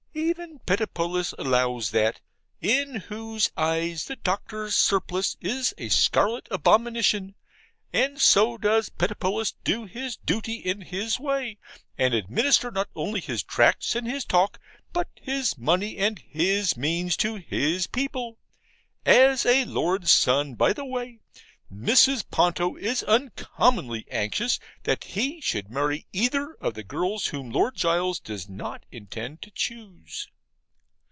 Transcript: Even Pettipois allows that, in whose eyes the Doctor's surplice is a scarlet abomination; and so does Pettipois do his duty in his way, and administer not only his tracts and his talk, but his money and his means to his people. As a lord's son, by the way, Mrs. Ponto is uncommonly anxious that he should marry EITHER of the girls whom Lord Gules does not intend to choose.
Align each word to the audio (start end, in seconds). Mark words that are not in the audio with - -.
Even 0.13 0.59
Pettipois 0.67 1.33
allows 1.37 1.91
that, 1.91 2.19
in 2.59 2.95
whose 2.95 3.49
eyes 3.55 4.05
the 4.05 4.17
Doctor's 4.17 4.75
surplice 4.75 5.37
is 5.39 5.73
a 5.77 5.87
scarlet 5.87 6.49
abomination; 6.51 7.33
and 7.93 8.19
so 8.19 8.57
does 8.57 8.89
Pettipois 8.89 9.53
do 9.63 9.85
his 9.85 10.17
duty 10.17 10.55
in 10.55 10.81
his 10.81 11.17
way, 11.17 11.57
and 11.97 12.13
administer 12.13 12.71
not 12.71 12.89
only 12.93 13.21
his 13.21 13.41
tracts 13.41 13.95
and 13.95 14.05
his 14.05 14.25
talk, 14.25 14.59
but 14.91 15.07
his 15.15 15.57
money 15.57 15.95
and 15.97 16.19
his 16.19 16.75
means 16.75 17.15
to 17.15 17.35
his 17.35 17.87
people. 17.87 18.37
As 19.05 19.45
a 19.45 19.63
lord's 19.63 20.11
son, 20.11 20.55
by 20.55 20.73
the 20.73 20.83
way, 20.85 21.19
Mrs. 21.73 22.25
Ponto 22.29 22.75
is 22.75 23.01
uncommonly 23.03 24.05
anxious 24.11 24.59
that 24.83 25.05
he 25.05 25.39
should 25.39 25.71
marry 25.71 26.05
EITHER 26.11 26.57
of 26.59 26.73
the 26.73 26.83
girls 26.83 27.27
whom 27.27 27.49
Lord 27.49 27.75
Gules 27.77 28.19
does 28.19 28.49
not 28.49 28.83
intend 28.91 29.41
to 29.43 29.51
choose. 29.51 30.27